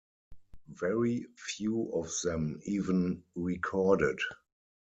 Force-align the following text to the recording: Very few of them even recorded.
Very 0.67 1.27
few 1.35 1.91
of 1.93 2.11
them 2.23 2.59
even 2.63 3.21
recorded. 3.35 4.17